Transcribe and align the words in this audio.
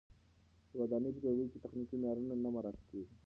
د 0.69 0.71
ودانیو 0.81 1.15
په 1.15 1.19
جوړولو 1.23 1.51
کې 1.51 1.63
تخنیکي 1.65 1.95
معیارونه 2.01 2.35
نه 2.43 2.49
مراعت 2.55 2.79
کېږي. 2.89 3.13